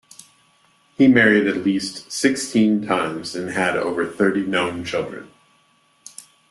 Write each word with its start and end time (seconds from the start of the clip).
He 0.97 1.05
married 1.07 1.45
at 1.45 1.63
least 1.63 2.11
sixteen 2.11 2.83
times 2.87 3.35
and 3.35 3.51
had 3.51 3.77
over 3.77 4.03
thirty 4.07 4.41
known 4.43 4.83
children. 4.83 5.29